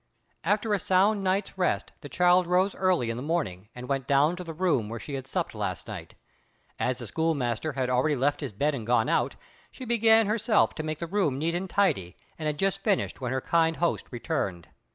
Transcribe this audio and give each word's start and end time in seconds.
After 0.43 0.73
a 0.73 0.79
sound 0.79 1.23
night's 1.23 1.55
rest 1.59 1.91
the 2.01 2.09
child 2.09 2.47
rose 2.47 2.73
early 2.73 3.11
in 3.11 3.17
the 3.17 3.21
morning 3.21 3.69
and 3.75 3.87
went 3.87 4.07
down 4.07 4.35
to 4.37 4.43
the 4.43 4.51
room 4.51 4.89
where 4.89 4.99
she 4.99 5.13
had 5.13 5.27
supped 5.27 5.53
last 5.53 5.85
night. 5.87 6.15
As 6.79 6.97
the 6.97 7.05
schoolmaster 7.05 7.73
had 7.73 7.87
already 7.87 8.15
left 8.15 8.41
his 8.41 8.51
bed 8.51 8.73
and 8.73 8.87
gone 8.87 9.09
out, 9.09 9.35
she 9.69 9.85
began 9.85 10.25
herself 10.25 10.73
to 10.73 10.81
make 10.81 10.97
the 10.97 11.05
room 11.05 11.37
neat 11.37 11.53
and 11.53 11.69
tidy, 11.69 12.17
and 12.39 12.47
had 12.47 12.57
just 12.57 12.81
finished 12.81 13.21
when 13.21 13.31
her 13.31 13.41
kind 13.41 13.75
host 13.75 14.07
returned. 14.09 14.69